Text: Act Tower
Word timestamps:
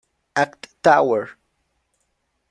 Act 0.35 0.65
Tower 0.81 1.37